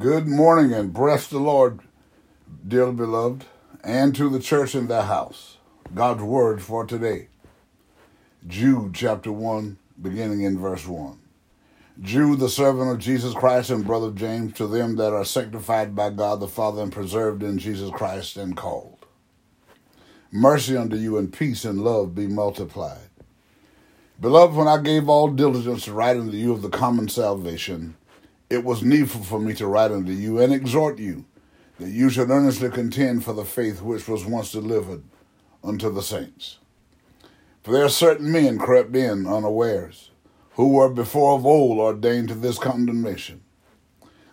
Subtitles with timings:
[0.00, 1.80] Good morning and bless the Lord,
[2.66, 3.44] dearly beloved,
[3.84, 5.58] and to the church in the house.
[5.94, 7.28] God's word for today.
[8.46, 11.18] Jude chapter 1, beginning in verse 1.
[12.00, 16.08] Jude, the servant of Jesus Christ and brother James, to them that are sanctified by
[16.08, 19.04] God the Father and preserved in Jesus Christ and called.
[20.32, 23.10] Mercy unto you and peace and love be multiplied.
[24.18, 27.96] Beloved, when I gave all diligence to write unto you of the common salvation,
[28.50, 31.24] it was needful for me to write unto you and exhort you
[31.78, 35.02] that you should earnestly contend for the faith which was once delivered
[35.64, 36.58] unto the saints.
[37.62, 40.10] For there are certain men crept in unawares,
[40.52, 43.42] who were before of old ordained to this condemnation.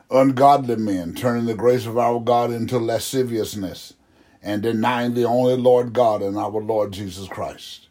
[0.09, 3.93] Ungodly men, turning the grace of our God into lasciviousness,
[4.41, 7.87] and denying the only Lord God and our Lord Jesus Christ.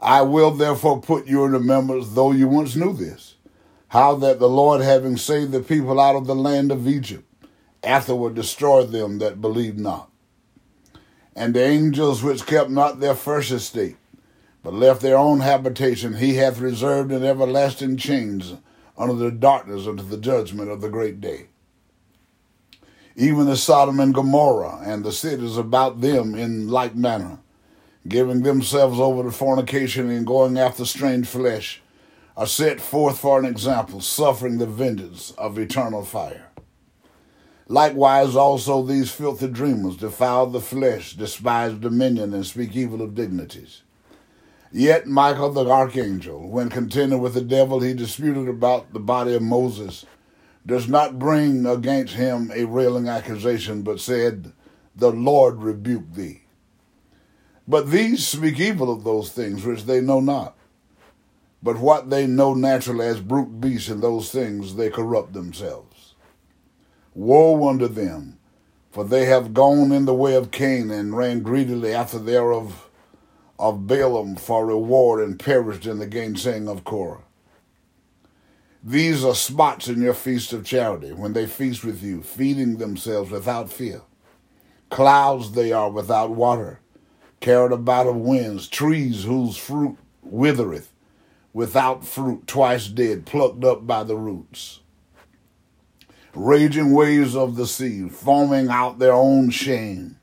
[0.00, 3.36] I will therefore put you in remembrance, though you once knew this
[3.90, 7.24] how that the Lord, having saved the people out of the land of Egypt,
[7.82, 10.08] afterward destroyed them that believed not.
[11.34, 13.96] And the angels which kept not their first estate,
[14.62, 18.54] but left their own habitation, he hath reserved in everlasting chains
[18.96, 21.48] under the darkness unto the judgment of the great day.
[23.16, 27.40] Even as Sodom and Gomorrah and the cities about them in like manner,
[28.06, 31.82] giving themselves over to fornication and going after strange flesh,
[32.40, 36.46] are set forth for an example, suffering the vengeance of eternal fire.
[37.68, 43.82] Likewise, also these filthy dreamers defile the flesh, despise dominion, and speak evil of dignities.
[44.72, 49.42] Yet Michael the archangel, when contending with the devil, he disputed about the body of
[49.42, 50.06] Moses,
[50.64, 54.54] does not bring against him a railing accusation, but said,
[54.96, 56.44] The Lord rebuke thee.
[57.68, 60.56] But these speak evil of those things which they know not
[61.62, 66.14] but what they know naturally as brute beasts in those things, they corrupt themselves.
[67.14, 68.38] Woe unto them,
[68.90, 72.88] for they have gone in the way of Cain and ran greedily after thereof
[73.58, 77.22] of Balaam for reward and perished in the gainsaying of Korah.
[78.82, 83.30] These are spots in your feast of charity, when they feast with you, feeding themselves
[83.30, 84.00] without fear.
[84.88, 86.80] Clouds they are without water,
[87.40, 90.89] carried about of winds, trees whose fruit withereth,
[91.52, 94.80] without fruit, twice dead, plucked up by the roots.
[96.34, 100.18] Raging waves of the sea, foaming out their own shame,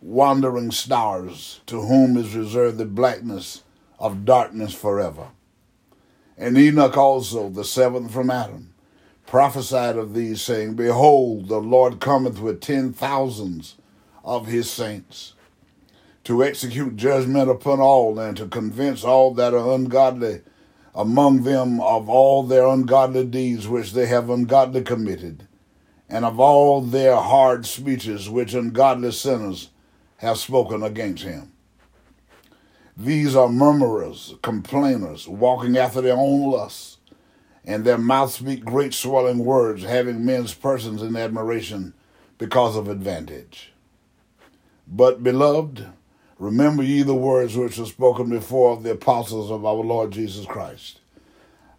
[0.00, 3.62] wandering stars, to whom is reserved the blackness
[3.98, 5.28] of darkness forever.
[6.38, 8.72] And Enoch also, the seventh from Adam,
[9.26, 13.76] prophesied of these, saying, Behold, the Lord cometh with ten thousands
[14.24, 15.34] of his saints
[16.24, 20.40] to execute judgment upon all and to convince all that are ungodly
[20.94, 25.46] among them of all their ungodly deeds which they have ungodly committed,
[26.08, 29.70] and of all their hard speeches which ungodly sinners
[30.16, 31.52] have spoken against him.
[32.96, 36.98] These are murmurers, complainers, walking after their own lusts,
[37.64, 41.94] and their mouths speak great swelling words, having men's persons in admiration
[42.36, 43.72] because of advantage.
[44.86, 45.86] But, beloved,
[46.40, 50.46] Remember ye the words which were spoken before of the apostles of our Lord Jesus
[50.46, 51.00] Christ,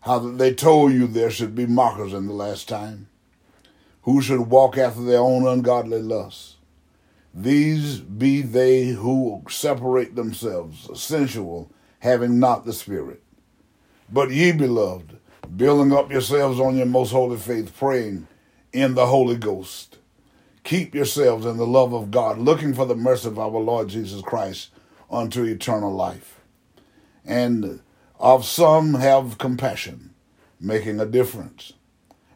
[0.01, 3.07] how that they told you there should be mockers in the last time,
[4.03, 6.57] who should walk after their own ungodly lusts.
[7.33, 13.23] These be they who separate themselves, sensual, having not the Spirit.
[14.11, 15.17] But ye, beloved,
[15.55, 18.27] building up yourselves on your most holy faith, praying
[18.71, 19.97] in the Holy Ghost
[20.63, 24.21] Keep yourselves in the love of God, looking for the mercy of our Lord Jesus
[24.21, 24.69] Christ
[25.09, 26.39] unto eternal life.
[27.25, 27.81] And
[28.19, 30.13] of some have compassion,
[30.59, 31.73] making a difference,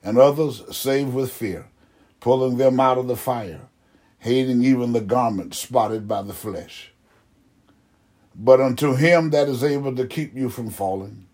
[0.04, 1.68] and others save with fear,
[2.20, 3.62] pulling them out of the fire,
[4.20, 6.92] hating even the garment spotted by the flesh.
[8.34, 11.28] But unto him that is able to keep you from falling,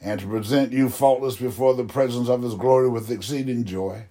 [0.00, 4.06] and to present you faultless before the presence of his glory with exceeding joy,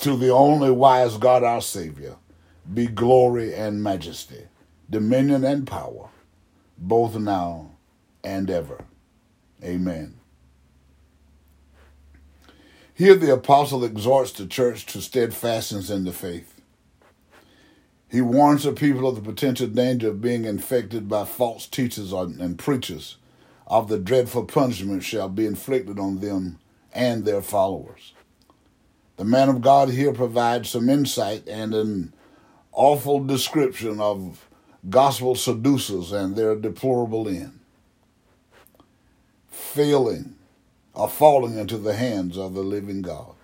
[0.00, 2.16] to the only wise God our Savior
[2.72, 4.44] be glory and majesty,
[4.90, 6.10] dominion and power,
[6.76, 7.70] both now
[8.22, 8.84] and ever.
[9.62, 10.18] Amen.
[12.92, 16.60] Here the apostle exhorts the church to steadfastness in the faith.
[18.10, 22.58] He warns the people of the potential danger of being infected by false teachers and
[22.58, 23.16] preachers
[23.66, 26.58] of the dreadful punishment shall be inflicted on them
[26.92, 28.14] and their followers.
[29.18, 32.14] The man of God here provides some insight and an
[32.70, 34.48] awful description of
[34.88, 37.58] gospel seducers and their deplorable end.
[39.50, 40.36] Failing
[40.94, 43.34] or falling into the hands of the living God.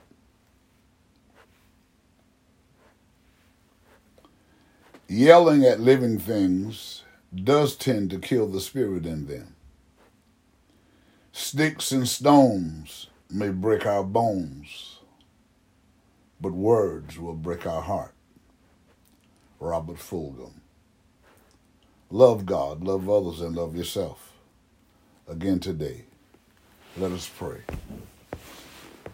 [5.09, 7.03] Yelling at living things
[7.35, 9.57] does tend to kill the spirit in them.
[11.33, 14.94] Sticks and stones may break our bones
[16.45, 18.13] but words will break our heart.
[19.59, 20.53] Robert Fulghum.
[22.11, 24.31] Love God, love others, and love yourself.
[25.27, 26.05] Again today,
[26.99, 27.63] let us pray.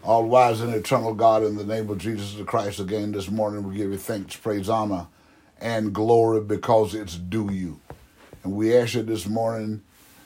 [0.03, 3.65] All wise and eternal God, in the name of Jesus the Christ, again this morning
[3.65, 5.07] we give you thanks, praise, honor,
[5.57, 7.79] and glory because it's due you.
[8.43, 9.83] And we ask you this morning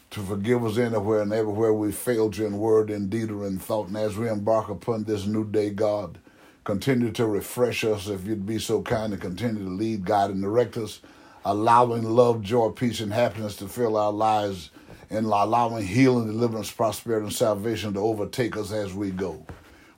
[0.10, 3.60] to forgive us anywhere and everywhere we failed you in word and deed or in
[3.60, 3.90] thought.
[3.90, 6.18] And as we embark upon this new day, God,
[6.66, 10.42] continue to refresh us if you'd be so kind and continue to lead, guide, and
[10.42, 11.00] direct us,
[11.46, 14.72] allowing love, joy, peace, and happiness to fill our lives
[15.10, 19.46] and allowing healing, deliverance, prosperity, and salvation to overtake us as we go.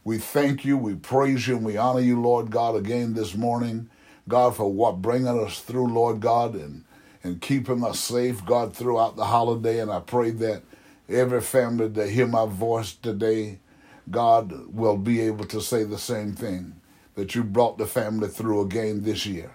[0.03, 3.89] We thank you, we praise you, and we honor you, Lord God, again this morning.
[4.27, 6.83] God, for what bringing us through, Lord God, and
[7.23, 9.79] and keeping us safe, God, throughout the holiday.
[9.79, 10.63] And I pray that
[11.09, 13.59] every family that hear my voice today,
[14.09, 16.79] God will be able to say the same thing
[17.15, 19.51] that you brought the family through again this year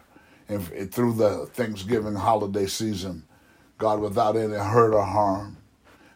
[0.49, 3.25] and through the Thanksgiving holiday season,
[3.79, 5.57] God, without any hurt or harm.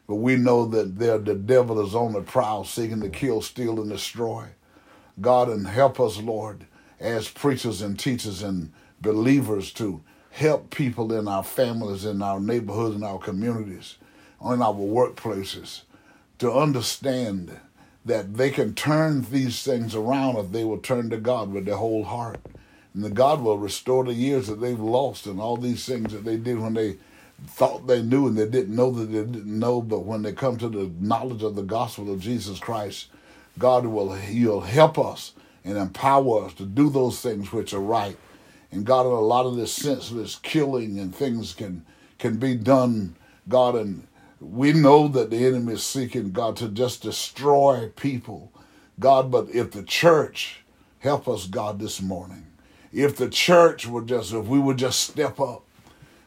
[0.06, 3.81] But we know that there the devil is on the prowl, seeking to kill, steal,
[3.81, 4.47] and destroy.
[5.21, 6.67] God, and help us, Lord,
[7.00, 12.97] as preachers and teachers and believers to help people in our families, in our neighborhoods,
[12.97, 13.97] in our communities,
[14.41, 15.83] in our workplaces
[16.38, 17.59] to understand
[18.06, 21.76] that they can turn these things around if they will turn to God with their
[21.76, 22.41] whole heart.
[22.94, 26.25] And that God will restore the years that they've lost and all these things that
[26.25, 26.97] they did when they
[27.47, 29.82] thought they knew and they didn't know that they didn't know.
[29.82, 33.08] But when they come to the knowledge of the gospel of Jesus Christ,
[33.58, 35.32] God will He'll help us
[35.64, 38.17] and empower us to do those things which are right
[38.73, 41.85] and God, a lot of this senseless killing and things can
[42.19, 43.14] can be done,
[43.49, 44.06] God, and
[44.41, 48.53] we know that the enemy is seeking God to just destroy people,
[49.00, 49.31] God.
[49.31, 50.61] But if the church
[51.00, 52.47] help us, God, this morning,
[52.93, 55.65] if the church would just, if we would just step up,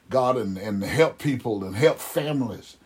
[0.09, 2.77] God, and and help people and help families,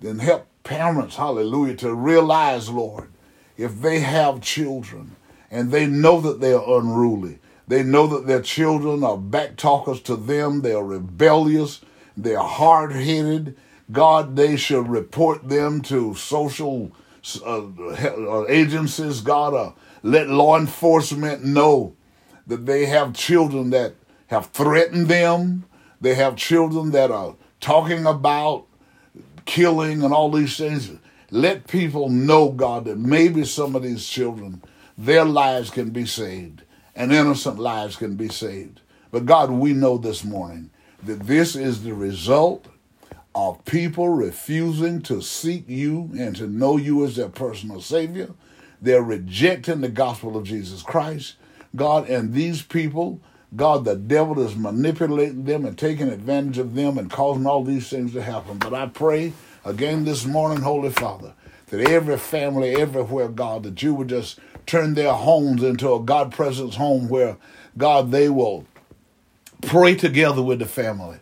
[0.00, 3.10] then help parents, Hallelujah, to realize, Lord,
[3.56, 5.16] if they have children
[5.50, 7.38] and they know that they are unruly
[7.70, 10.62] they know that their children are backtalkers to them.
[10.62, 11.80] They are rebellious.
[12.16, 13.56] They are hard headed.
[13.92, 16.92] God, they should report them to social
[17.44, 19.20] uh, uh, agencies.
[19.20, 19.72] God, uh,
[20.02, 21.94] let law enforcement know
[22.46, 23.94] that they have children that
[24.28, 25.64] have threatened them.
[26.00, 28.66] They have children that are talking about
[29.44, 30.90] killing and all these things.
[31.30, 34.62] Let people know, God, that maybe some of these children,
[34.96, 36.62] their lives can be saved
[36.94, 38.80] and innocent lives can be saved.
[39.10, 40.70] But God, we know this morning
[41.02, 42.66] that this is the result
[43.34, 48.30] of people refusing to seek you and to know you as their personal Savior.
[48.82, 51.36] They're rejecting the gospel of Jesus Christ.
[51.76, 53.20] God, and these people,
[53.54, 57.88] God, the devil is manipulating them and taking advantage of them and causing all these
[57.88, 58.58] things to happen.
[58.58, 59.32] But I pray
[59.64, 61.34] again this morning, Holy Father,
[61.68, 66.32] that every family everywhere, God, that you would just turn their homes into a God
[66.32, 67.36] presence home where,
[67.76, 68.66] God, they will
[69.62, 71.18] pray together with the family.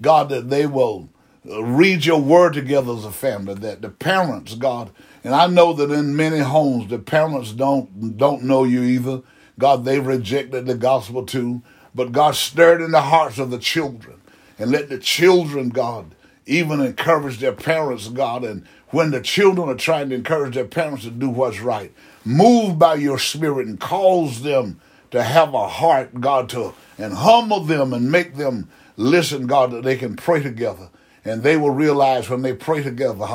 [0.00, 1.08] God, that they will
[1.44, 4.90] read your word together as a family, that the parents, God,
[5.24, 9.22] and I know that in many homes the parents don't don't know you either.
[9.58, 11.62] God, they've rejected the gospel too.
[11.94, 14.20] But God stirred in the hearts of the children
[14.58, 16.14] and let the children, God,
[16.46, 18.44] even encourage their parents, God.
[18.44, 21.92] And when the children are trying to encourage their parents to do what's right,
[22.24, 24.80] move by your spirit and cause them
[25.10, 29.84] to have a heart, God, to and humble them and make them listen, God, that
[29.84, 30.88] they can pray together.
[31.24, 33.26] And they will realize when they pray together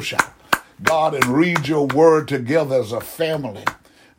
[0.00, 0.32] shout.
[0.82, 3.64] God and read your word together as a family.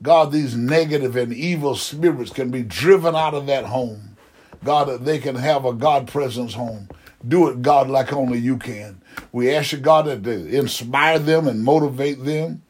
[0.02, 4.18] God, these negative and evil spirits can be driven out of that home.
[4.64, 6.90] God, that they can have a God presence home.
[7.26, 9.02] Do it, God, like only you can.
[9.32, 12.64] We ask you, God, to inspire them and motivate them.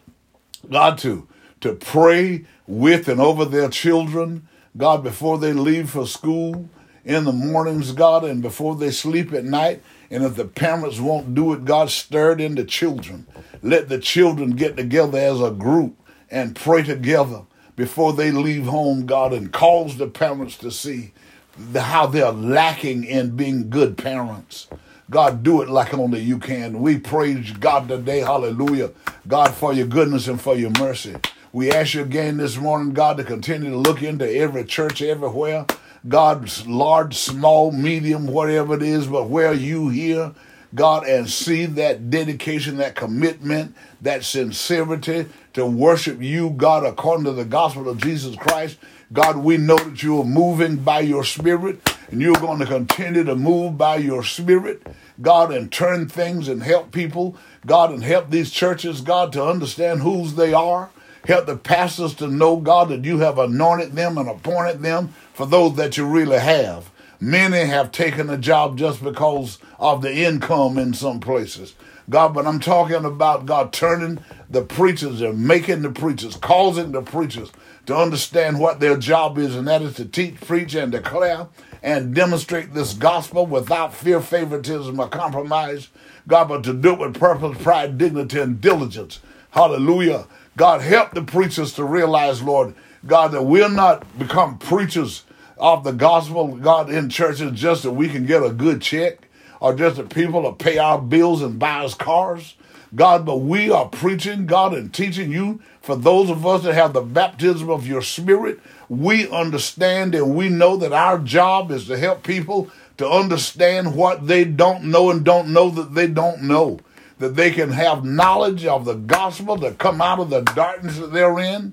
[0.70, 1.28] God, to
[1.62, 6.70] to pray with and over their children, God, before they leave for school
[7.06, 9.82] in the mornings, God, and before they sleep at night.
[10.14, 13.26] And if the parents won't do it, God, stirred in the children.
[13.64, 17.42] Let the children get together as a group and pray together
[17.76, 21.14] before they leave home, God, and cause the parents to see
[21.58, 24.68] the, how they're lacking in being good parents.
[25.10, 26.80] God, do it like only you can.
[26.80, 28.20] We praise God today.
[28.20, 28.92] Hallelujah.
[29.28, 31.16] God, for your goodness and for your mercy.
[31.52, 35.66] We ask you again this morning, God, to continue to look into every church everywhere.
[36.08, 40.34] God's large, small, medium, whatever it is, but where you hear
[40.76, 47.32] God and see that dedication, that commitment, that sincerity to worship you, God, according to
[47.32, 48.78] the gospel of Jesus Christ.
[49.12, 53.24] God, we know that you are moving by your spirit and you're going to continue
[53.24, 54.82] to move by your spirit,
[55.22, 60.02] God, and turn things and help people, God, and help these churches, God, to understand
[60.02, 60.90] whose they are.
[61.26, 65.46] Help the pastors to know, God, that you have anointed them and appointed them for
[65.46, 66.92] those that you really have.
[67.22, 71.76] Many have taken a job just because of the income in some places.
[72.10, 77.02] God, but I'm talking about God turning the preachers and making the preachers, causing the
[77.02, 77.50] preachers
[77.86, 81.48] to understand what their job is, and that is to teach, preach, and declare
[81.82, 85.90] and demonstrate this gospel without fear, favoritism, or compromise.
[86.28, 89.20] God, but to do it with purpose, pride, dignity, and diligence.
[89.52, 90.26] Hallelujah.
[90.56, 95.24] God, help the preachers to realize, Lord, God, that we'll not become preachers
[95.58, 99.28] of the gospel, God, in churches just that we can get a good check
[99.60, 102.56] or just that people to pay our bills and buy us cars.
[102.96, 106.94] God, but we are preaching, God, and teaching you for those of us that have
[106.94, 108.60] the baptism of your spirit.
[108.88, 114.28] We understand and we know that our job is to help people to understand what
[114.28, 116.80] they don't know and don't know that they don't know.
[117.24, 121.14] That they can have knowledge of the gospel to come out of the darkness that
[121.14, 121.72] they're in.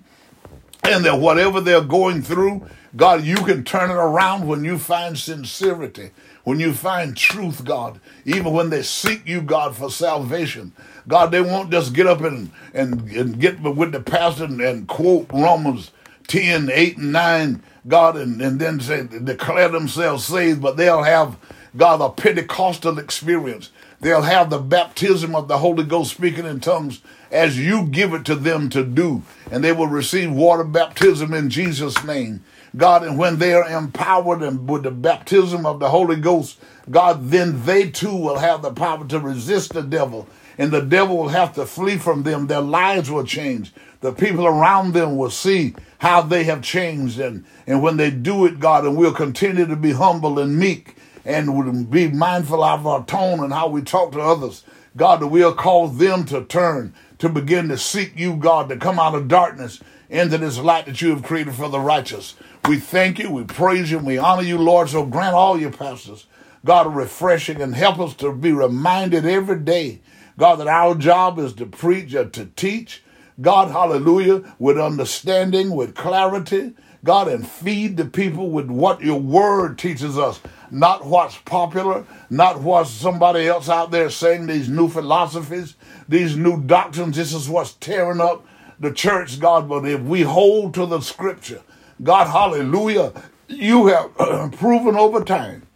[0.84, 5.18] And that whatever they're going through, God, you can turn it around when you find
[5.18, 6.10] sincerity,
[6.44, 10.72] when you find truth, God, even when they seek you, God, for salvation.
[11.08, 14.86] God, they won't just get up and, and, and get with the pastor and, and
[14.86, 15.90] quote Romans
[16.28, 21.36] 10, 8, and 9, God, and, and then say, declare themselves saved, but they'll have,
[21.76, 23.70] God, a Pentecostal experience.
[24.00, 28.24] They'll have the baptism of the Holy Ghost speaking in tongues as you give it
[28.24, 29.22] to them to do.
[29.50, 32.42] And they will receive water baptism in Jesus' name.
[32.76, 36.58] God, and when they are empowered and with the baptism of the Holy Ghost,
[36.90, 41.16] God, then they too will have the power to resist the devil, and the devil
[41.16, 42.46] will have to flee from them.
[42.46, 43.72] Their lives will change.
[44.00, 48.46] The people around them will see how they have changed, and, and when they do
[48.46, 52.86] it, God, and we'll continue to be humble and meek and would be mindful of
[52.86, 54.64] our tone and how we talk to others.
[54.96, 58.98] God, that we'll cause them to turn, to begin to seek you, God, to come
[58.98, 62.34] out of darkness into this light that you have created for the righteous.
[62.66, 64.88] We thank you, we praise you, and we honor you, Lord.
[64.88, 66.26] So grant all your pastors,
[66.64, 70.00] God, a refreshing and help us to be reminded every day,
[70.36, 73.02] God, that our job is to preach or to teach,
[73.40, 79.78] God, hallelujah, with understanding, with clarity, God, and feed the people with what your word
[79.78, 80.40] teaches us,
[80.70, 85.76] not what's popular, not what somebody else out there saying, these new philosophies,
[86.08, 87.16] these new doctrines.
[87.16, 88.44] This is what's tearing up
[88.78, 89.68] the church, God.
[89.68, 91.62] But if we hold to the scripture,
[92.02, 93.12] God, hallelujah,
[93.48, 95.66] you have proven over time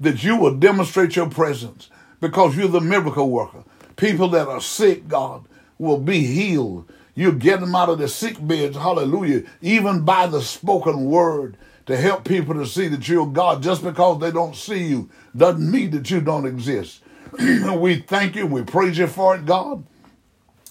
[0.00, 3.64] that you will demonstrate your presence because you're the miracle worker.
[3.96, 5.44] People that are sick, God,
[5.78, 6.90] will be healed.
[7.16, 11.56] You get them out of the sick beds, hallelujah, even by the spoken word
[11.86, 13.62] to help people to see that you're God.
[13.62, 17.02] Just because they don't see you doesn't mean that you don't exist.
[17.38, 19.84] we thank you, we praise you for it, God.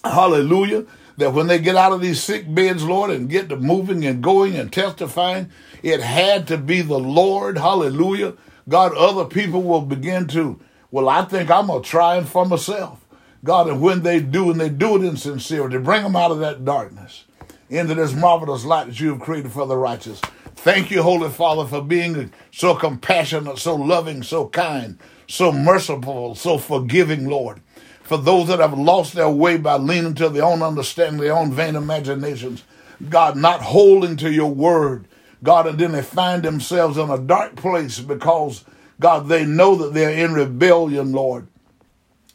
[0.02, 0.86] Hallelujah
[1.16, 4.22] that when they get out of these sick beds, Lord, and get to moving and
[4.22, 5.50] going and testifying,
[5.82, 7.58] it had to be the Lord.
[7.58, 8.34] Hallelujah.
[8.68, 10.60] God, other people will begin to,
[10.90, 13.05] well, I think I'm going to try it for myself.
[13.46, 16.40] God, and when they do, and they do it in sincerity, bring them out of
[16.40, 17.24] that darkness
[17.70, 20.20] into this marvelous light that you have created for the righteous.
[20.56, 26.58] Thank you, Holy Father, for being so compassionate, so loving, so kind, so merciful, so
[26.58, 27.60] forgiving, Lord
[28.06, 31.52] for those that have lost their way by leaning to their own understanding, their own
[31.52, 32.62] vain imaginations.
[33.10, 35.08] God, not holding to your word.
[35.42, 38.64] God, and then they find themselves in a dark place because,
[39.00, 41.48] God, they know that they're in rebellion, Lord.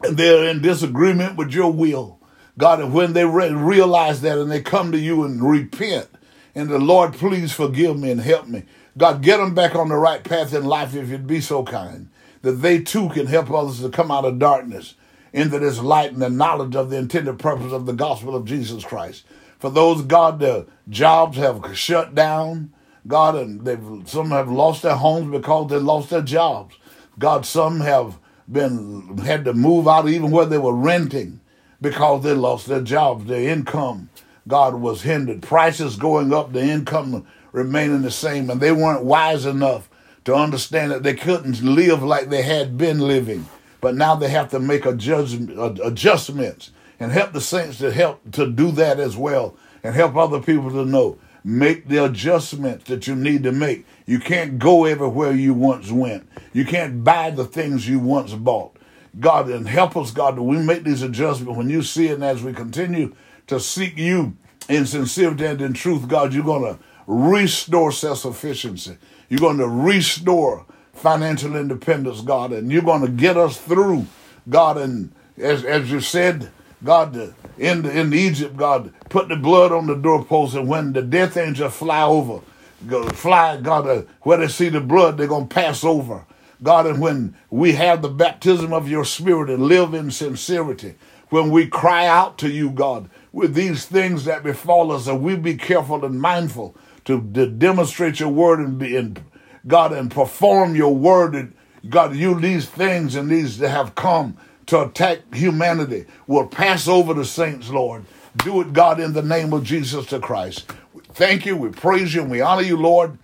[0.09, 2.19] They're in disagreement with your will.
[2.57, 6.09] God, and when they re- realize that and they come to you and repent,
[6.53, 8.63] and the Lord, please forgive me and help me.
[8.97, 12.09] God, get them back on the right path in life if you'd be so kind,
[12.41, 14.95] that they too can help others to come out of darkness
[15.33, 18.83] into this light and the knowledge of the intended purpose of the gospel of Jesus
[18.83, 19.25] Christ.
[19.59, 22.73] For those, God, their jobs have shut down,
[23.07, 26.75] God, and they've some have lost their homes because they lost their jobs.
[27.17, 28.17] God, some have
[28.51, 31.39] been had to move out even where they were renting
[31.81, 34.09] because they lost their jobs, their income.
[34.47, 35.41] God was hindered.
[35.41, 39.89] Prices going up, the income remaining the same, and they weren't wise enough
[40.25, 43.45] to understand that they couldn't live like they had been living
[43.81, 48.49] but now they have to make adjustment, adjustments and help the saints to help to
[48.49, 51.17] do that as well and help other people to know.
[51.43, 53.85] Make the adjustments that you need to make.
[54.05, 56.29] You can't go everywhere you once went.
[56.53, 58.75] You can't buy the things you once bought.
[59.19, 62.23] God, and help us, God, that we make these adjustments when you see it and
[62.23, 63.13] as we continue
[63.47, 64.37] to seek you
[64.69, 68.97] in sincerity and in truth, God, you're going to restore self sufficiency.
[69.27, 74.05] You're going to restore financial independence, God, and you're going to get us through,
[74.49, 74.77] God.
[74.77, 76.51] And as, as you said,
[76.83, 81.37] God, in, in Egypt, God, put the blood on the doorpost, and when the death
[81.37, 82.41] angel fly over,
[82.87, 86.25] go, fly, God, uh, where they see the blood, they're going to pass over.
[86.63, 90.95] God, and when we have the baptism of your spirit and live in sincerity,
[91.29, 95.35] when we cry out to you, God, with these things that befall us, and we
[95.35, 99.17] be careful and mindful to, to demonstrate your word and be in
[99.65, 101.33] God and perform your word.
[101.35, 101.55] And
[101.89, 104.37] God, you these things and these that have come
[104.71, 108.05] to attack humanity will pass over the saints, Lord.
[108.37, 110.71] Do it, God, in the name of Jesus the Christ.
[111.09, 111.57] Thank you.
[111.57, 113.17] We praise you and we honor you, Lord.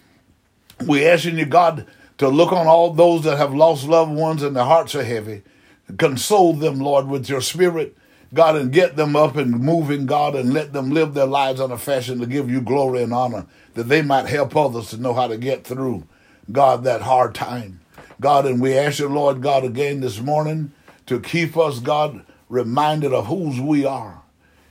[0.86, 1.88] We asking you, God,
[2.18, 5.44] to look on all those that have lost loved ones and their hearts are heavy.
[5.98, 7.96] Console them, Lord, with your spirit,
[8.34, 11.72] God, and get them up and moving, God, and let them live their lives on
[11.72, 15.13] a fashion to give you glory and honor, that they might help others to know
[15.13, 16.06] how to get through,
[16.51, 17.80] God, that hard time.
[18.20, 20.74] God, and we ask you, Lord God, again this morning
[21.08, 24.22] to keep us, God, reminded of whose we are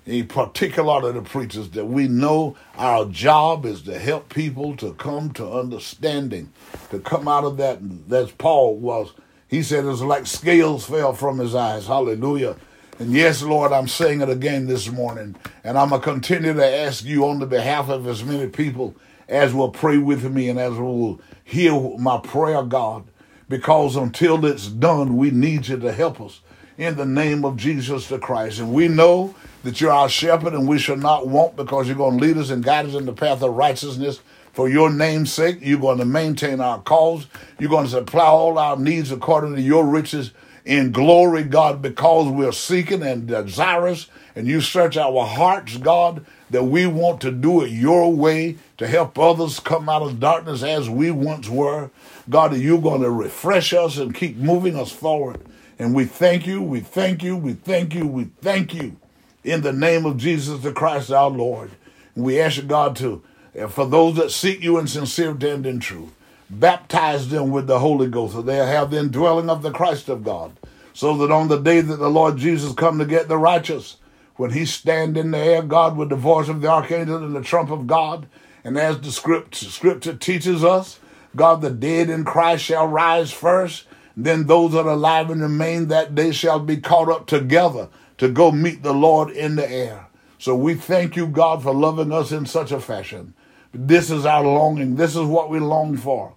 [0.07, 4.95] in particular to the preachers, that we know our job is to help people to
[4.95, 6.53] come to understanding,
[6.91, 7.79] to come out of that.
[8.09, 9.13] That's Paul was.
[9.49, 11.87] He said it's like scales fell from his eyes.
[11.87, 12.57] Hallelujah.
[12.99, 15.37] And yes, Lord, I'm saying it again this morning.
[15.65, 18.95] And I'm going to continue to ask you on the behalf of as many people
[19.29, 23.05] as will pray with me and as will hear my prayer, God.
[23.49, 26.41] Because until it's done, we need you to help us
[26.79, 28.59] in the name of Jesus the Christ.
[28.59, 32.19] And we know that you're our shepherd and we shall not want because you're going
[32.19, 34.21] to lead us and guide us in the path of righteousness
[34.53, 35.59] for your name's sake.
[35.61, 37.27] You're going to maintain our cause.
[37.59, 40.33] You're going to supply all our needs according to your riches
[40.65, 46.65] in glory, God, because we're seeking and desirous and you search our hearts, God, that
[46.65, 50.91] we want to do it your way to help others come out of darkness as
[50.91, 51.91] we once were.
[52.29, 55.41] God, you're going to refresh us and keep moving us forward.
[55.79, 58.97] And we thank you, we thank you, we thank you, we thank you
[59.45, 61.71] in the name of Jesus the Christ our Lord.
[62.15, 63.23] And we ask you, God, to,
[63.59, 66.13] uh, for those that seek you in sincerity and in truth,
[66.51, 70.25] baptize them with the Holy Ghost, so they have the indwelling of the Christ of
[70.25, 70.53] God,
[70.95, 73.97] so that on the day that the Lord Jesus come to get the righteous,
[74.37, 77.41] when he stand in the air, God, with the voice of the archangel and the
[77.41, 78.27] trump of God,
[78.65, 80.99] and as the script, scripture teaches us,
[81.37, 85.89] God, the dead in Christ shall rise first, then those that are alive and remain
[85.89, 90.07] that day shall be caught up together to go meet the Lord in the air.
[90.39, 93.35] So we thank you, God, for loving us in such a fashion.
[93.73, 94.97] This is our longing.
[94.97, 96.35] This is what we long for.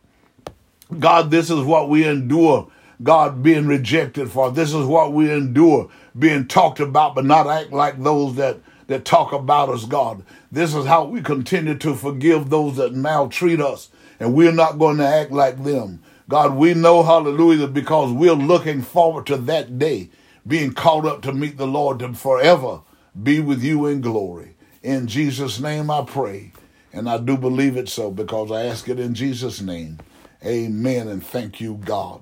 [0.97, 2.69] God, this is what we endure.
[3.01, 4.51] God being rejected for.
[4.51, 8.57] This is what we endure being talked about, but not act like those that,
[8.87, 10.23] that talk about us, God.
[10.51, 14.97] This is how we continue to forgive those that maltreat us, and we're not going
[14.97, 16.01] to act like them.
[16.27, 20.09] God, we know, hallelujah, because we're looking forward to that day
[20.45, 22.81] being called up to meet the Lord to forever
[23.21, 24.55] be with you in glory.
[24.83, 26.51] In Jesus' name I pray,
[26.93, 29.99] and I do believe it so because I ask it in Jesus' name.
[30.45, 32.21] Amen, and thank you, God.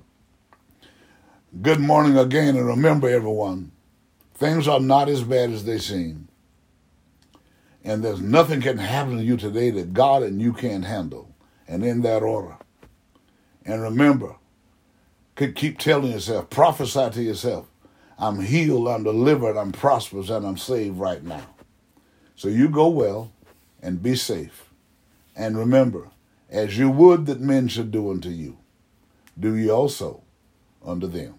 [1.62, 3.72] Good morning again, and remember, everyone,
[4.34, 6.28] things are not as bad as they seem.
[7.84, 11.27] And there's nothing can happen to you today that God and you can't handle.
[11.68, 12.56] And in that order.
[13.64, 14.36] And remember,
[15.36, 17.66] could keep telling yourself, prophesy to yourself,
[18.18, 21.46] I'm healed, I'm delivered, I'm prosperous, and I'm saved right now.
[22.34, 23.30] So you go well
[23.80, 24.70] and be safe.
[25.36, 26.08] And remember,
[26.50, 28.58] as you would that men should do unto you,
[29.38, 30.22] do ye also
[30.84, 31.37] unto them.